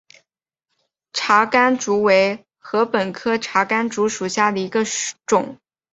[1.13, 4.83] 茶竿竹为禾本科茶秆竹属下的一个
[5.27, 5.59] 种。